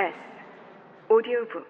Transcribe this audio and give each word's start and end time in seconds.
S 0.00 0.14
오디오북 1.12 1.66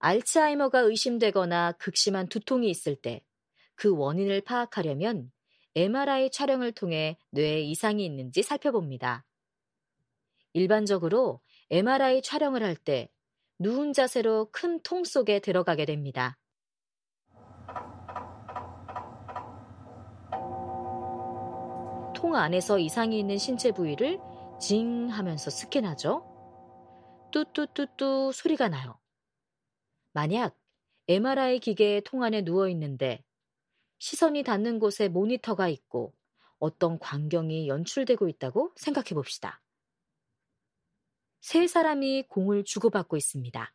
알츠하이머가 0.00 0.80
의심되거나 0.80 1.72
극심한 1.72 2.28
두통이 2.28 2.68
있을 2.68 2.96
때 2.96 3.22
그 3.76 3.94
원인을 3.96 4.40
파악하려면 4.40 5.30
MRI 5.76 6.30
촬영을 6.30 6.72
통해 6.72 7.18
뇌에 7.30 7.60
이상이 7.60 8.04
있는지 8.04 8.42
살펴봅니다. 8.42 9.24
일반적으로 10.54 11.40
MRI 11.70 12.22
촬영을 12.22 12.64
할 12.64 12.74
때 12.74 13.10
누운 13.58 13.92
자세로 13.92 14.48
큰 14.50 14.82
통 14.82 15.04
속에 15.04 15.38
들어가게 15.40 15.84
됩니다. 15.84 16.38
통 22.16 22.34
안에서 22.34 22.78
이상이 22.78 23.18
있는 23.18 23.36
신체 23.36 23.72
부위를 23.72 24.18
징 24.58 25.08
하면서 25.10 25.50
스캔하죠. 25.50 26.24
뚜뚜뚜뚜 27.30 28.32
소리가 28.32 28.70
나요. 28.70 28.98
만약 30.12 30.58
MRI 31.08 31.60
기계의 31.60 32.00
통 32.06 32.22
안에 32.22 32.42
누워 32.42 32.70
있는데 32.70 33.22
시선이 33.98 34.44
닿는 34.44 34.78
곳에 34.78 35.08
모니터가 35.08 35.68
있고 35.68 36.14
어떤 36.58 36.98
광경이 36.98 37.68
연출되고 37.68 38.28
있다고 38.28 38.72
생각해 38.76 39.10
봅시다. 39.10 39.60
세 41.42 41.66
사람이 41.66 42.28
공을 42.28 42.64
주고받고 42.64 43.18
있습니다. 43.18 43.74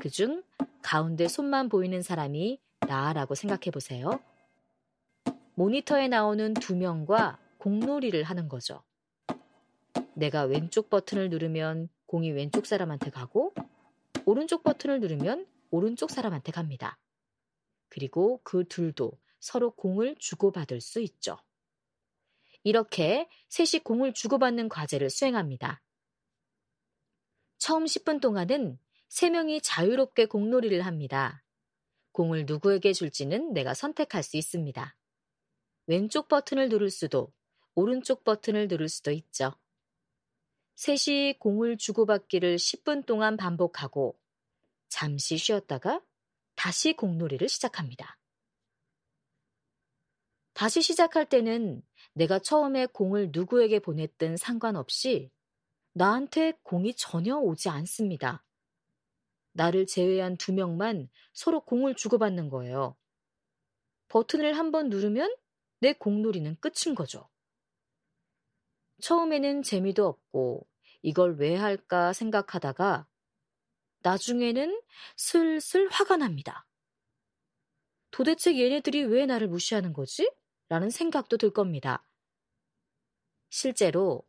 그중 0.00 0.42
가운데 0.86 1.26
손만 1.26 1.68
보이는 1.68 2.00
사람이 2.00 2.60
나라고 2.86 3.34
생각해 3.34 3.72
보세요. 3.72 4.20
모니터에 5.56 6.06
나오는 6.06 6.54
두 6.54 6.76
명과 6.76 7.40
공놀이를 7.58 8.22
하는 8.22 8.48
거죠. 8.48 8.84
내가 10.14 10.44
왼쪽 10.44 10.88
버튼을 10.88 11.28
누르면 11.28 11.88
공이 12.06 12.30
왼쪽 12.30 12.66
사람한테 12.66 13.10
가고 13.10 13.52
오른쪽 14.26 14.62
버튼을 14.62 15.00
누르면 15.00 15.48
오른쪽 15.72 16.12
사람한테 16.12 16.52
갑니다. 16.52 17.00
그리고 17.88 18.40
그 18.44 18.62
둘도 18.68 19.10
서로 19.40 19.72
공을 19.72 20.14
주고받을 20.20 20.80
수 20.80 21.00
있죠. 21.00 21.36
이렇게 22.62 23.28
셋이 23.48 23.82
공을 23.82 24.14
주고받는 24.14 24.68
과제를 24.68 25.10
수행합니다. 25.10 25.82
처음 27.58 27.86
10분 27.86 28.20
동안은 28.20 28.78
3명이 29.08 29.60
자유롭게 29.62 30.26
공놀이를 30.26 30.82
합니다. 30.82 31.44
공을 32.12 32.46
누구에게 32.46 32.92
줄지는 32.92 33.52
내가 33.52 33.74
선택할 33.74 34.22
수 34.22 34.36
있습니다. 34.36 34.96
왼쪽 35.86 36.28
버튼을 36.28 36.68
누를 36.68 36.90
수도 36.90 37.32
오른쪽 37.74 38.24
버튼을 38.24 38.68
누를 38.68 38.88
수도 38.88 39.10
있죠. 39.12 39.52
셋이 40.76 41.38
공을 41.38 41.76
주고받기를 41.76 42.56
10분 42.56 43.06
동안 43.06 43.36
반복하고 43.36 44.18
잠시 44.88 45.36
쉬었다가 45.36 46.02
다시 46.54 46.94
공놀이를 46.94 47.48
시작합니다. 47.48 48.18
다시 50.54 50.80
시작할 50.80 51.28
때는 51.28 51.82
내가 52.14 52.38
처음에 52.38 52.86
공을 52.86 53.30
누구에게 53.30 53.78
보냈든 53.78 54.38
상관없이 54.38 55.30
나한테 55.92 56.52
공이 56.62 56.94
전혀 56.94 57.36
오지 57.36 57.68
않습니다. 57.68 58.45
나를 59.56 59.86
제외한 59.86 60.36
두 60.36 60.52
명만 60.52 61.08
서로 61.32 61.60
공을 61.64 61.94
주고받는 61.94 62.50
거예요. 62.50 62.96
버튼을 64.08 64.56
한 64.56 64.70
번 64.70 64.88
누르면 64.90 65.34
내 65.80 65.92
공놀이는 65.92 66.56
끝인 66.60 66.94
거죠. 66.94 67.28
처음에는 69.00 69.62
재미도 69.62 70.06
없고 70.06 70.66
이걸 71.02 71.36
왜 71.36 71.54
할까 71.56 72.12
생각하다가 72.12 73.06
나중에는 74.00 74.80
슬슬 75.16 75.88
화가 75.88 76.16
납니다. 76.18 76.66
도대체 78.10 78.58
얘네들이 78.58 79.04
왜 79.04 79.26
나를 79.26 79.48
무시하는 79.48 79.92
거지? 79.92 80.30
라는 80.68 80.90
생각도 80.90 81.36
들 81.36 81.50
겁니다. 81.50 82.06
실제로 83.50 84.22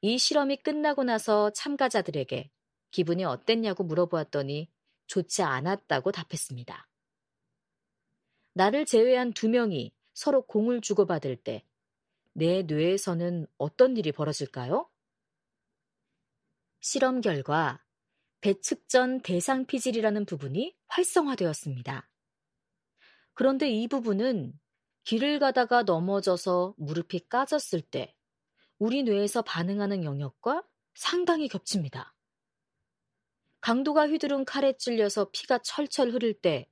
이 0.00 0.18
실험이 0.18 0.56
끝나고 0.56 1.04
나서 1.04 1.50
참가자들에게 1.50 2.50
기분이 2.90 3.24
어땠냐고 3.24 3.84
물어보았더니 3.84 4.70
좋지 5.06 5.42
않았다고 5.42 6.12
답했습니다. 6.12 6.88
나를 8.54 8.84
제외한 8.84 9.32
두 9.32 9.48
명이 9.48 9.92
서로 10.12 10.42
공을 10.42 10.80
주고받을 10.80 11.36
때 11.36 11.64
내 12.32 12.62
뇌에서는 12.62 13.46
어떤 13.58 13.96
일이 13.96 14.12
벌어질까요? 14.12 14.88
실험 16.80 17.20
결과 17.20 17.84
배측전 18.40 19.20
대상 19.20 19.66
피질이라는 19.66 20.24
부분이 20.24 20.74
활성화되었습니다. 20.88 22.08
그런데 23.34 23.70
이 23.70 23.88
부분은 23.88 24.58
길을 25.04 25.38
가다가 25.38 25.82
넘어져서 25.82 26.74
무릎이 26.78 27.28
까졌을 27.28 27.80
때 27.80 28.14
우리 28.78 29.02
뇌에서 29.02 29.42
반응하는 29.42 30.04
영역과 30.04 30.66
상당히 30.94 31.48
겹칩니다. 31.48 32.14
강도가 33.60 34.08
휘두른 34.08 34.44
칼에 34.44 34.76
찔려서 34.76 35.30
피가 35.32 35.58
철철 35.58 36.10
흐를 36.10 36.34
때 36.34 36.66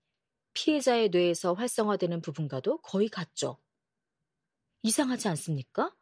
피해자의 0.55 1.11
뇌에서 1.11 1.53
활성화되는 1.55 2.21
부분과도 2.23 2.79
거의 2.79 3.09
같죠. 3.09 3.59
이상하지 4.83 5.29
않습니까? 5.29 5.95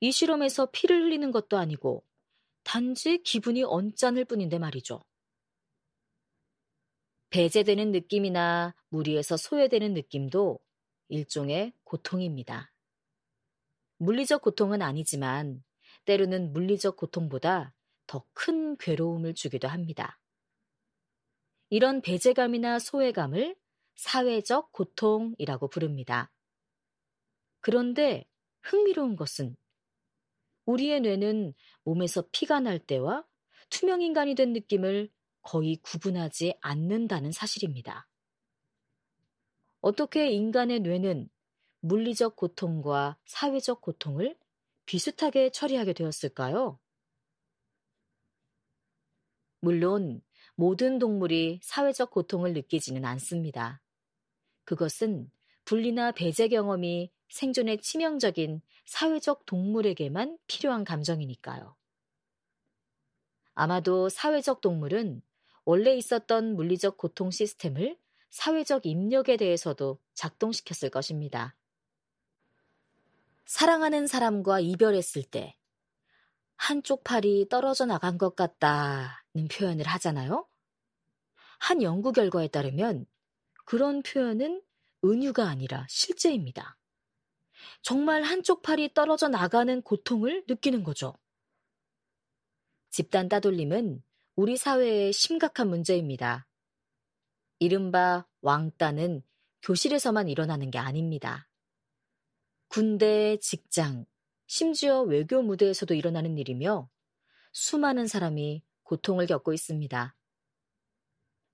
이 0.00 0.10
실험에서 0.10 0.70
피를 0.72 1.02
흘리는 1.02 1.30
것도 1.30 1.56
아니고 1.56 2.04
단지 2.64 3.22
기분이 3.22 3.62
언짢을 3.62 4.24
뿐인데 4.24 4.58
말이죠. 4.58 5.04
배제되는 7.30 7.92
느낌이나 7.92 8.74
무리에서 8.88 9.36
소외되는 9.36 9.92
느낌도 9.94 10.58
일종의 11.08 11.72
고통입니다. 11.84 12.72
물리적 13.98 14.42
고통은 14.42 14.82
아니지만 14.82 15.62
때로는 16.04 16.52
물리적 16.52 16.96
고통보다 16.96 17.73
더 18.06 18.24
큰 18.32 18.76
괴로움을 18.76 19.34
주기도 19.34 19.68
합니다. 19.68 20.18
이런 21.70 22.02
배제감이나 22.02 22.78
소외감을 22.78 23.56
사회적 23.96 24.72
고통이라고 24.72 25.68
부릅니다. 25.68 26.30
그런데 27.60 28.28
흥미로운 28.62 29.16
것은 29.16 29.56
우리의 30.66 31.00
뇌는 31.00 31.54
몸에서 31.84 32.24
피가 32.32 32.60
날 32.60 32.78
때와 32.78 33.24
투명인간이 33.70 34.34
된 34.34 34.52
느낌을 34.52 35.10
거의 35.42 35.76
구분하지 35.76 36.54
않는다는 36.60 37.32
사실입니다. 37.32 38.08
어떻게 39.80 40.30
인간의 40.30 40.80
뇌는 40.80 41.28
물리적 41.80 42.36
고통과 42.36 43.18
사회적 43.26 43.82
고통을 43.82 44.36
비슷하게 44.86 45.50
처리하게 45.50 45.92
되었을까요? 45.92 46.78
물론 49.64 50.20
모든 50.54 50.98
동물이 50.98 51.60
사회적 51.62 52.10
고통을 52.10 52.52
느끼지는 52.52 53.04
않습니다. 53.04 53.80
그것은 54.64 55.30
분리나 55.64 56.12
배제 56.12 56.48
경험이 56.48 57.10
생존에 57.28 57.78
치명적인 57.78 58.60
사회적 58.84 59.46
동물에게만 59.46 60.38
필요한 60.46 60.84
감정이니까요. 60.84 61.74
아마도 63.54 64.08
사회적 64.08 64.60
동물은 64.60 65.22
원래 65.64 65.96
있었던 65.96 66.54
물리적 66.54 66.98
고통 66.98 67.30
시스템을 67.30 67.96
사회적 68.30 68.84
입력에 68.84 69.36
대해서도 69.36 69.98
작동시켰을 70.12 70.90
것입니다. 70.90 71.56
사랑하는 73.46 74.06
사람과 74.06 74.60
이별했을 74.60 75.22
때 75.22 75.56
한쪽 76.56 77.04
팔이 77.04 77.48
떨어져 77.48 77.86
나간 77.86 78.18
것 78.18 78.36
같다 78.36 79.23
는 79.34 79.48
표현을 79.48 79.84
하잖아요. 79.86 80.46
한 81.58 81.82
연구 81.82 82.12
결과에 82.12 82.48
따르면 82.48 83.06
그런 83.64 84.02
표현은 84.02 84.62
은유가 85.04 85.48
아니라 85.48 85.86
실제입니다. 85.88 86.78
정말 87.82 88.22
한쪽 88.22 88.62
팔이 88.62 88.94
떨어져 88.94 89.28
나가는 89.28 89.82
고통을 89.82 90.44
느끼는 90.48 90.84
거죠. 90.84 91.14
집단 92.90 93.28
따돌림은 93.28 94.02
우리 94.36 94.56
사회의 94.56 95.12
심각한 95.12 95.68
문제입니다. 95.68 96.46
이른바 97.58 98.26
왕따는 98.40 99.22
교실에서만 99.62 100.28
일어나는 100.28 100.70
게 100.70 100.78
아닙니다. 100.78 101.48
군대, 102.68 103.38
직장, 103.40 104.04
심지어 104.46 105.02
외교 105.02 105.42
무대에서도 105.42 105.94
일어나는 105.94 106.38
일이며 106.38 106.88
수많은 107.52 108.06
사람이 108.06 108.62
고통을 108.94 109.26
겪고 109.26 109.52
있습니다. 109.52 110.14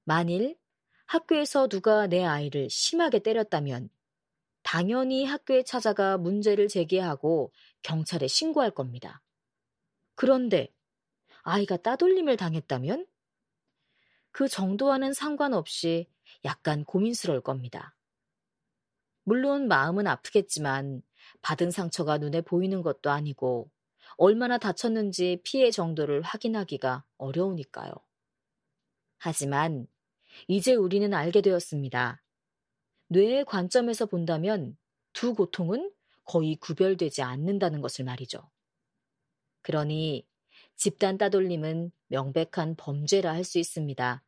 만일 0.04 0.58
학교에서 1.06 1.68
누가 1.68 2.06
내 2.06 2.22
아이를 2.22 2.68
심하게 2.68 3.20
때렸다면 3.20 3.88
당연히 4.62 5.24
학교에 5.24 5.62
찾아가 5.62 6.18
문제를 6.18 6.68
제기하고 6.68 7.52
경찰에 7.82 8.26
신고할 8.26 8.70
겁니다. 8.70 9.22
그런데 10.14 10.68
아이가 11.42 11.78
따돌림을 11.78 12.36
당했다면 12.36 13.06
그 14.32 14.46
정도와는 14.46 15.14
상관없이 15.14 16.08
약간 16.44 16.84
고민스러울 16.84 17.40
겁니다. 17.40 17.96
물론 19.24 19.66
마음은 19.66 20.06
아프겠지만 20.06 21.02
받은 21.40 21.70
상처가 21.70 22.18
눈에 22.18 22.42
보이는 22.42 22.82
것도 22.82 23.10
아니고 23.10 23.70
얼마나 24.20 24.58
다쳤는지 24.58 25.40
피해 25.44 25.72
정도를 25.72 26.22
확인하기가 26.22 27.04
어려우니까요. 27.16 27.90
하지만 29.18 29.86
이제 30.48 30.74
우리는 30.74 31.12
알게 31.14 31.42
되었습니다. 31.42 32.22
뇌의 33.08 33.44
관점에서 33.46 34.06
본다면 34.06 34.76
두 35.12 35.34
고통은 35.34 35.92
거의 36.24 36.56
구별되지 36.56 37.22
않는다는 37.22 37.80
것을 37.80 38.04
말이죠. 38.04 38.50
그러니 39.62 40.26
집단 40.76 41.16
따돌림은 41.18 41.92
명백한 42.08 42.76
범죄라 42.76 43.32
할 43.32 43.44
수 43.44 43.58
있습니다. 43.58 44.22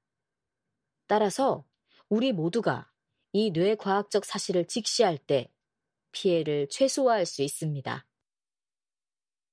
따라서 1.06 1.64
우리 2.08 2.32
모두가 2.32 2.90
이 3.32 3.50
뇌과학적 3.50 4.24
사실을 4.24 4.66
직시할 4.66 5.18
때 5.18 5.50
피해를 6.12 6.68
최소화할 6.70 7.26
수 7.26 7.42
있습니다. 7.42 8.06